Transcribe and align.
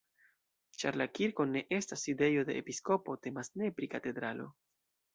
Ĉar 0.83 0.97
la 1.01 1.07
kirko 1.19 1.45
ne 1.51 1.63
estas 1.77 2.07
sidejo 2.09 2.49
de 2.49 2.57
episkopo, 2.65 3.19
temas 3.29 3.55
ne 3.63 3.73
pri 3.79 3.95
katedralo. 3.97 4.53